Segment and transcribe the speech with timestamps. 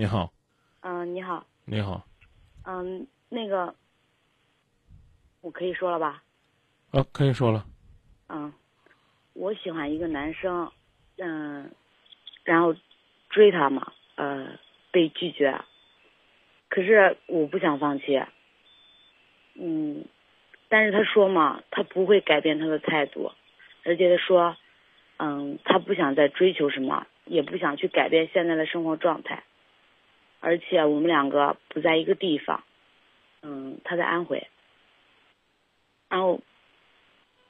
[0.00, 0.32] 你好，
[0.82, 2.06] 嗯，你好，你好，
[2.64, 3.74] 嗯，那个，
[5.40, 6.22] 我可以说了吧？
[6.92, 7.66] 啊，可以说了。
[8.28, 8.52] 嗯，
[9.32, 10.70] 我喜欢一个男生，
[11.16, 11.72] 嗯，
[12.44, 12.76] 然后
[13.28, 14.56] 追他嘛，呃，
[14.92, 15.60] 被拒绝，
[16.68, 18.22] 可是我不想放弃，
[19.54, 20.04] 嗯，
[20.68, 23.32] 但是他说嘛，他不会改变他的态度，
[23.82, 24.56] 而且他说，
[25.16, 29.42] 嗯，他不想再追求什么，也不想去改变现在的生活状态，
[30.40, 32.62] 而且我们两个不在一个地方，
[33.42, 34.46] 嗯，他在安徽，
[36.08, 36.40] 然后。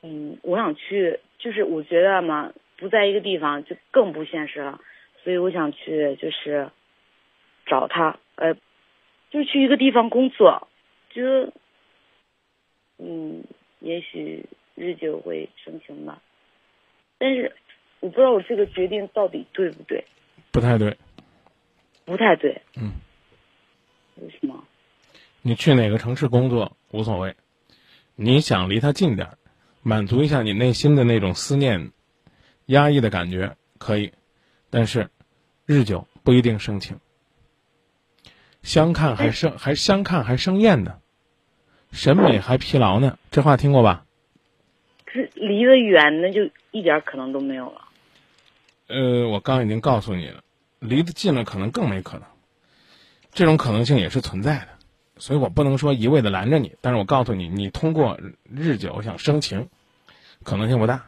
[0.01, 4.81] 嗯，我想去，就是我觉得嘛，不在一个地方就更不现实了，
[5.25, 6.71] 所以我想去，就是
[7.67, 8.55] 找他，呃，
[9.31, 10.69] 就是去一个地方工作，
[11.11, 11.53] 就
[12.99, 13.43] 嗯，
[13.81, 16.23] 也许日久会生情吧，
[17.19, 17.53] 但是
[17.99, 20.05] 我不知道我这个决定到底对不对，
[20.53, 20.97] 不太对，
[22.09, 22.93] 不太对，嗯，
[24.17, 24.65] 为什么？
[25.43, 27.37] 你去哪个城市工作无所谓，
[28.17, 29.39] 你想离他近点儿。
[29.83, 31.93] 满足一下你内心的那种思念、
[32.65, 34.13] 压抑的感觉可以，
[34.71, 35.11] 但是
[35.67, 36.99] 日久不一定生情。
[38.63, 40.99] 相看还生还相看还生厌呢，
[41.93, 44.07] 审美还疲劳呢，这话听过吧？
[45.07, 47.83] 这离得远，那就一点可能都没有了。
[48.89, 50.43] 呃，我刚已经告诉你了，
[50.79, 52.29] 离得近了可能更没可能，
[53.33, 54.69] 这种可能性也是存在的。
[55.17, 59.69] 所以我不能说一味的拦着你，但是我告诉你，你通过日久想生情，
[60.45, 61.07] 可能性不大。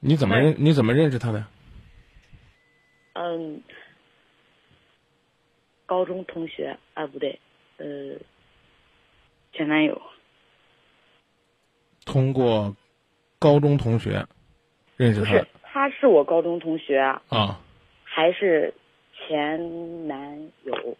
[0.00, 0.56] 你怎么认？
[0.58, 1.46] 你怎么认识他的？
[3.12, 3.62] 嗯，
[5.86, 7.38] 高中同学啊，不对，
[7.76, 8.18] 呃，
[9.52, 10.00] 前男友。
[12.04, 12.76] 通过
[13.38, 14.26] 高中同学
[14.96, 15.30] 认识他？
[15.30, 17.60] 是，他是我高中同学啊，
[18.04, 18.74] 还是？
[19.26, 20.98] 前男友，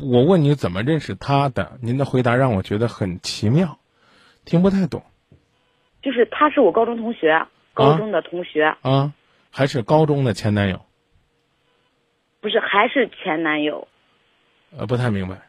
[0.00, 1.76] 我问你怎么认识他的？
[1.82, 3.78] 您的回答让我觉得很奇妙，
[4.46, 5.02] 听不太懂。
[6.00, 9.12] 就是他是我高中同学，高中的同学啊，
[9.50, 10.80] 还是高中的前男友？
[12.40, 13.86] 不是，还是前男友。
[14.78, 15.42] 呃，不太明白。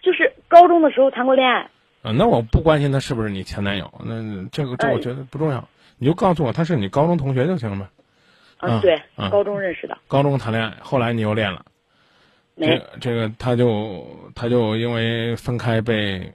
[0.00, 1.70] 就是高中的时候谈过恋爱。
[2.04, 5.66] 啊，那我不关心他是不是你前男友，那这个这我觉得不重要，
[5.96, 7.78] 你就告诉我他是你高中同学就行了。
[7.78, 8.68] 呗。
[8.68, 9.96] 啊，对，高中认识的。
[10.06, 11.64] 高中谈恋爱，后来你又恋了。
[12.56, 12.78] 没。
[13.00, 16.30] 这个他就他就因为分开被，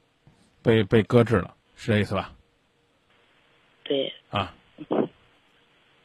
[0.63, 2.31] 被被搁置了，是这意思吧？
[3.83, 4.11] 对。
[4.31, 4.51] 啊。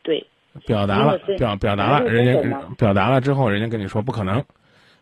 [0.02, 0.26] 对。
[0.66, 4.38] 表达了，表表达了，人家表达了之后，人家跟你说不可能，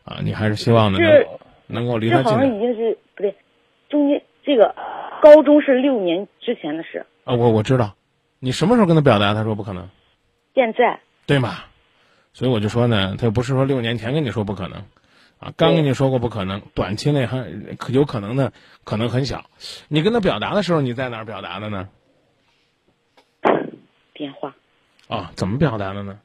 [0.04, 1.00] 啊，你还是希望能
[1.66, 2.24] 能够离他近。
[2.24, 3.34] 这好像已经是不对，
[3.88, 4.74] 中间这个
[5.22, 7.06] 高中是六年之前的事。
[7.24, 7.94] 啊，我我知道，
[8.38, 9.34] 你什么时候跟他表达？
[9.34, 9.88] 他说不可能。
[10.54, 11.00] 现在。
[11.26, 11.64] 对嘛，
[12.32, 14.80] 所以我就说呢，他又不是说六年前跟你说不可能，
[15.38, 17.44] 啊，刚跟你说过不可能，短期内还
[17.78, 18.52] 可有可能的，
[18.84, 19.44] 可能很小。
[19.88, 21.88] 你跟他表达的时候，你在哪儿表达的呢？
[24.12, 24.54] 电话。
[25.08, 26.18] 啊，怎么表达的呢？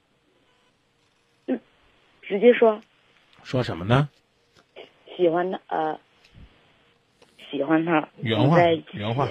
[1.46, 1.60] 嗯，
[2.22, 2.82] 直接说。
[3.44, 4.10] 说什么呢？
[5.16, 6.00] 喜欢他，呃，
[7.52, 8.08] 喜欢他。
[8.18, 8.58] 原话。
[8.94, 9.30] 原话。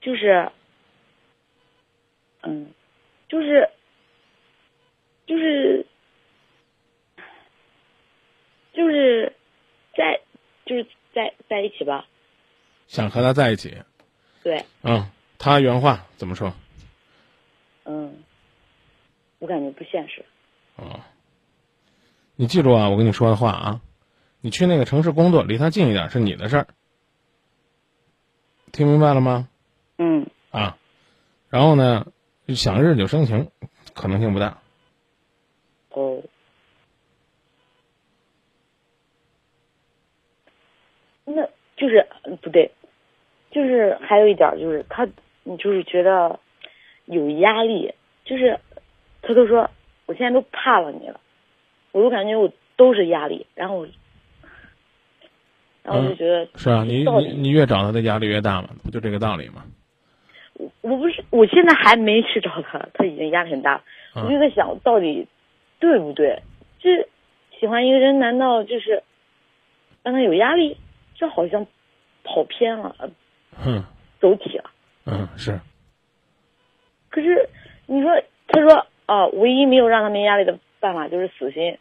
[0.00, 0.50] 就是，
[2.42, 2.70] 嗯，
[3.28, 3.68] 就是。
[5.26, 5.84] 就是，
[8.72, 9.30] 就是
[9.94, 10.18] 在，
[10.64, 12.06] 就是在在一起吧。
[12.86, 13.76] 想和他在一起。
[14.42, 14.64] 对。
[14.82, 15.06] 嗯，
[15.38, 16.50] 他原话怎么说？
[17.84, 18.22] 嗯，
[19.38, 20.24] 我感觉不现实。
[20.76, 20.98] 哦。
[22.36, 23.80] 你记住啊，我跟你说的话啊，
[24.48, 26.68] 你去那个城市工作，离他近一点是你的事儿。
[28.72, 29.46] 听明白了吗？
[29.98, 30.26] 嗯。
[30.50, 30.78] 啊，
[31.50, 32.06] 然后呢，
[32.56, 33.50] 想日久生情，
[33.94, 34.56] 可能性不大。
[35.90, 36.22] 哦，
[41.26, 41.42] 那
[41.76, 42.08] 就是
[42.40, 42.70] 不对，
[43.50, 45.06] 就是还有一点就是他，
[45.42, 46.40] 你就是觉得
[47.04, 47.92] 有压力，
[48.24, 48.58] 就是
[49.20, 49.68] 他都说
[50.06, 51.20] 我现在都怕了你了，
[51.92, 53.86] 我都感觉我都是压力，然后，
[55.88, 59.64] 然后我就觉得是啊，你你你越找他的压力越大嘛，不就这个道理吗？
[60.52, 63.82] 我我不是，我现在还没去找他，他已经压力很大，
[64.14, 65.26] 我就在想到底
[65.78, 66.42] 对不对。
[66.78, 67.08] 这
[67.58, 69.02] 喜欢一个人，难道就是
[70.02, 70.76] 让他有压力？
[71.14, 71.66] 这好像
[72.22, 72.94] 跑偏了，
[73.64, 73.82] 嗯，
[74.20, 74.70] 走体了。
[75.06, 75.58] 嗯，是。
[77.08, 77.48] 可是
[77.86, 78.10] 你说，
[78.48, 81.78] 他说啊，唯一没有让他没压力的办法就是死心。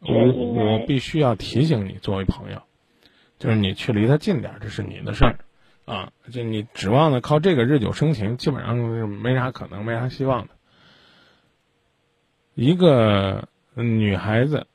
[0.00, 2.62] 我我必须要提醒你，作为朋友，
[3.38, 5.38] 就是你去离他近点，这是你的事儿
[5.84, 10.54] 啊，就你指望的靠这个日久生情，基本上是没啥可能，没啥希望的。
[12.54, 14.66] 一个女孩子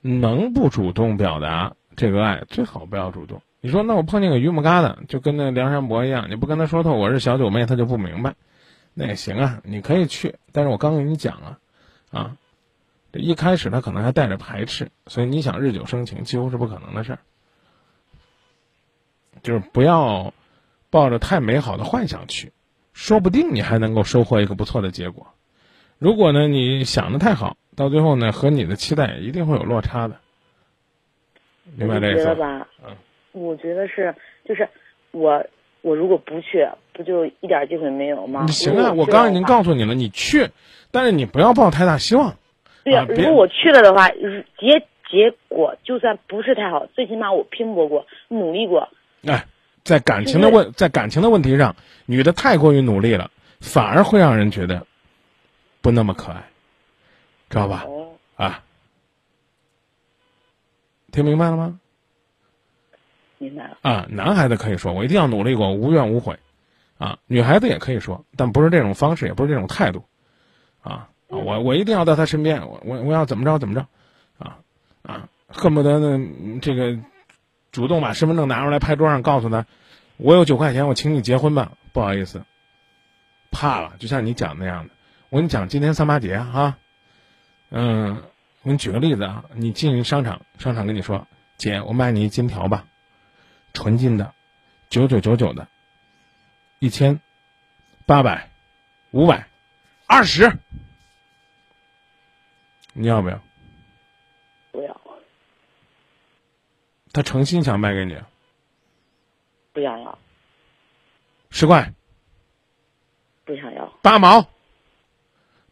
[0.00, 3.42] 能不主动表达这个爱，最好不要主动。
[3.60, 8.34] 你说，那我碰见个榆木疙瘩，就跟那梁山伯一样，你不跟他说透我是小九妹，他就不明白。
[8.94, 11.58] 那也行啊，你可以去，但是我刚跟你讲了，
[12.10, 12.49] 啊，这
[13.12, 17.18] 一开始他可能还带着排斥，所以你想日久生情，几乎是不可能的事儿。
[19.42, 20.34] 就是不要
[20.90, 22.52] 抱着太美好的幻想去，
[22.92, 25.28] 说不定你还能够收获一个不错的结果。
[25.98, 30.16] 如果呢，你想的太好，到最后呢，和你的期待一定会有落差的。
[31.76, 32.66] 明白这意思吧？
[32.84, 32.96] 嗯，
[33.32, 34.14] 我觉得是，
[34.44, 34.68] 就是
[35.10, 35.46] 我
[35.82, 38.46] 我如果不去，不就一点机会没有吗？
[38.48, 40.50] 行啊，我刚刚已经告诉你了，你去，
[40.90, 42.36] 但是你不要抱太大希望。
[42.84, 48.88] 对呀，如果我去了的话，结结果就算不是太好，最起码我拼搏过，努力过。
[49.24, 49.46] 哎，
[49.84, 53.30] 在感情的问，在感情的问题上，女的太过于努力了，
[53.60, 54.86] 反而会让人觉得
[55.80, 56.48] 不那么可爱，
[57.48, 57.86] 知道吧？
[58.36, 58.62] 啊，
[61.12, 61.78] 听明白了吗？
[63.38, 63.76] 明白了。
[63.82, 66.38] 啊，男孩子可以说我一定要努力过，无怨无悔，
[66.98, 70.04] 啊，女孩子也可以说，但不是这种方式，也不是这种态度，
[70.82, 73.86] 啊，我我一定要在他身边，我我我要怎么着怎么着，
[74.38, 74.58] 啊
[75.02, 76.98] 啊，恨不得呢这个。
[77.72, 79.64] 主动把身份证拿出来，拍桌上，告诉他
[80.18, 82.42] ：“我有九块钱，我请你结婚吧。”不好意思，
[83.52, 83.92] 怕了。
[84.00, 84.90] 就像你讲那样的，
[85.28, 86.78] 我跟你讲，今天三八节啊，
[87.68, 88.16] 嗯，
[88.62, 91.28] 我给你举个例子啊，你进商场，商场跟你说
[91.58, 92.86] ：“姐，我卖你一金条吧，
[93.72, 94.32] 纯金的，
[94.88, 95.68] 九九九九的，
[96.80, 97.20] 一千，
[98.04, 98.50] 八百，
[99.12, 99.46] 五百，
[100.08, 100.50] 二十，
[102.92, 103.40] 你要不要？”
[104.72, 105.00] 不要
[107.12, 108.16] 他诚心想卖给你，
[109.72, 110.18] 不想要。
[111.50, 111.92] 十块，
[113.44, 113.86] 不想要。
[114.00, 114.46] 八毛，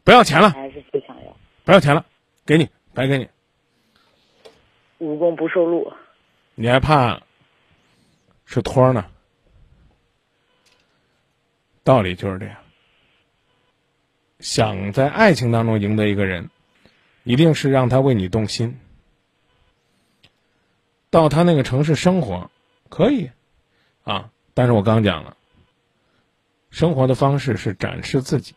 [0.02, 0.50] 不要钱了。
[0.50, 1.36] 还是不想要。
[1.64, 2.04] 不要钱了，
[2.44, 3.28] 给你，白给你。
[4.98, 5.92] 无功不受禄。
[6.56, 7.22] 你还怕
[8.44, 9.08] 是托呢？
[11.84, 12.56] 道理就是这样。
[14.40, 16.50] 想在爱情当中赢得一个人，
[17.28, 18.80] 一定是让他为你动心。
[21.10, 22.50] 到他那个城市生活，
[22.88, 23.28] 可以，
[24.02, 24.30] 啊！
[24.54, 25.36] 但是我刚讲了，
[26.70, 28.54] 生活的方式是展示自己，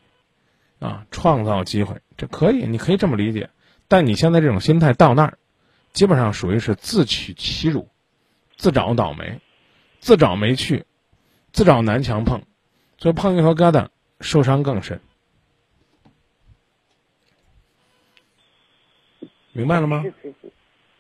[0.80, 3.50] 啊，创造机会，这可以，你可以这么理解。
[3.90, 5.38] 但你现在这种心态到那儿，
[5.92, 7.90] 基本上属于是自取其辱，
[8.56, 9.42] 自找倒霉，
[10.00, 10.86] 自找没趣，
[11.52, 12.44] 自找南墙碰，
[12.98, 13.90] 所以碰一头疙瘩，
[14.22, 15.02] 受伤更深。
[19.54, 20.04] 明白了吗？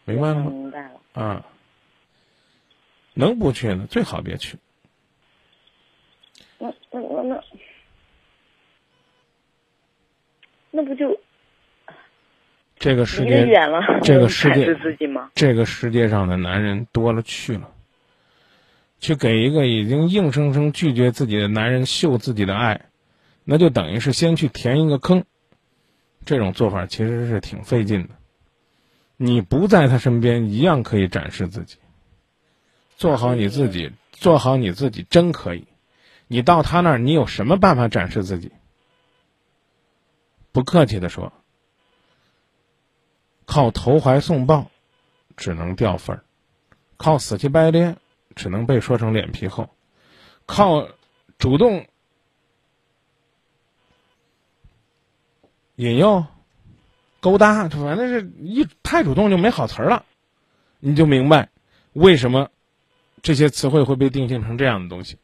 [0.05, 0.51] 明白了吗？
[0.51, 0.99] 明白了。
[1.13, 1.45] 啊，
[3.13, 3.87] 能不去呢？
[3.89, 4.57] 最好别去。
[6.57, 7.43] 那那那那，
[10.71, 11.19] 那不就
[12.77, 13.79] 这个世界远了？
[14.03, 14.75] 这个世界？
[15.33, 17.71] 这个世界上的男人多了去了，
[18.99, 22.85] 去给一个已经硬生生拒绝自己的男人秀自己的爱，
[23.43, 25.23] 那就等于是先去填一个坑。
[26.25, 28.09] 这种做法其实是挺费劲的。
[29.23, 31.77] 你不在他身边，一样可以展示自己。
[32.97, 35.67] 做好你自己，做好你自己，真可以。
[36.25, 38.51] 你到他那儿，你有什么办法展示自己？
[40.51, 41.31] 不客气的说，
[43.45, 44.71] 靠投怀送抱，
[45.37, 46.23] 只能掉份儿；
[46.97, 47.97] 靠死乞白咧，
[48.35, 49.65] 只能被说成脸皮厚；
[50.47, 50.87] 靠
[51.37, 51.85] 主动
[55.75, 56.25] 引诱。
[57.21, 60.05] 勾搭，反正是一太主动就没好词儿了，
[60.79, 61.49] 你就明白
[61.93, 62.49] 为什么
[63.21, 65.17] 这些词汇会被定性成这样的东西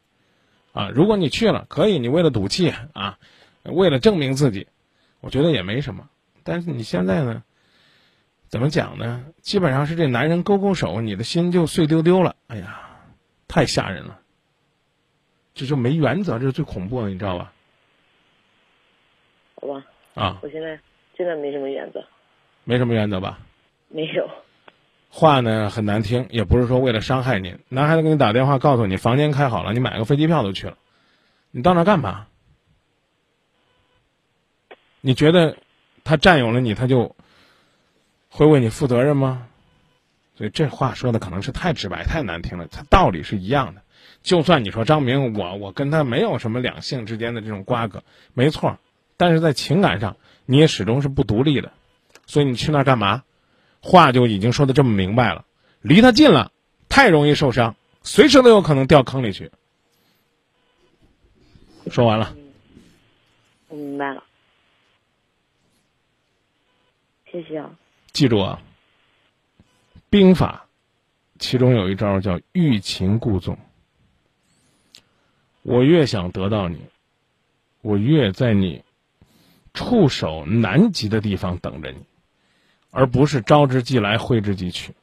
[0.73, 0.89] 啊！
[0.89, 3.17] 如果你去了，可以，你为了赌气啊，
[3.63, 4.67] 为了证明自己，
[5.21, 6.07] 我觉得也没什么。
[6.43, 7.43] 但是你现在呢，
[8.47, 9.25] 怎么讲呢？
[9.41, 12.35] 基本上是这男人勾勾手，你的心就碎丢丢了。
[12.45, 12.79] 哎呀，
[13.47, 14.19] 太吓人了！
[15.55, 17.53] 这就没原则，这是最恐怖的，你知道吧？
[19.59, 19.83] 好吧。
[20.13, 20.39] 啊。
[20.43, 20.79] 我现在。
[21.17, 22.05] 现在没什么原则，
[22.63, 23.39] 没什么原则吧？
[23.89, 24.29] 没有。
[25.09, 27.57] 话呢很难听，也不是说为了伤害您。
[27.69, 30.77] 男孩子给你打电话，告诉你房间开好了，你买个飞机票都去了，
[31.49, 32.27] 你到那干嘛？
[35.01, 35.57] 你觉得
[36.03, 37.15] 他占有了你，他就
[38.29, 39.47] 会为你负责任吗？
[40.35, 42.67] 所以这话说的可能是太直白、太难听了。
[42.67, 43.81] 他道理是一样的。
[44.21, 48.03] 就算你说张明，我我跟他没有什么两性之间的这种瓜葛，
[48.35, 48.77] 没错，
[49.15, 50.17] 但是在情感上。
[50.47, 51.71] 你也始终是不独立的，
[52.25, 53.23] 所以你去那儿干嘛？
[53.79, 55.45] 话就已经说的这么明白了，
[55.81, 56.51] 离他近了，
[56.89, 57.75] 太容易受伤。
[58.01, 59.51] 随时都有可能掉坑里去。
[61.91, 62.35] 说完了，
[63.67, 64.23] 我明白了，
[67.31, 67.69] 谢谢啊。
[68.11, 68.61] 记住啊，
[70.09, 70.65] 兵法
[71.37, 73.57] 其中有一招叫欲擒故纵。
[75.61, 76.81] 我越想得到你，
[77.81, 78.83] 我越在你
[79.77, 82.03] 触手难及的地方等着你，
[82.89, 84.95] 而不是招之即来，挥之即去。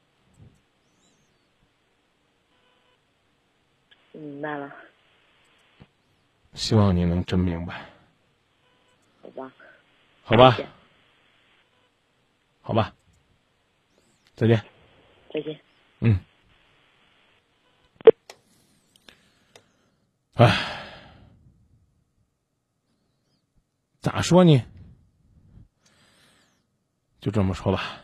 [4.10, 4.74] 明白了，
[6.54, 7.86] 希望你能真明白，
[9.22, 9.52] 好吧，
[10.24, 10.58] 好吧。
[12.62, 12.92] 好吧，
[14.34, 14.60] 再见。
[15.32, 15.60] 再见。
[16.00, 16.18] 嗯，
[20.34, 20.83] 唉，
[24.04, 24.62] 咋说呢？
[27.20, 28.03] 就这么说吧。